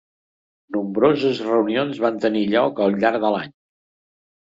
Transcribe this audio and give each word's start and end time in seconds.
Nombroses 0.77 1.43
reunions 1.51 2.01
van 2.07 2.19
tenir 2.27 2.43
lloc 2.57 2.85
al 2.89 3.01
llarg 3.01 3.25
de 3.29 3.37
l'any. 3.39 3.57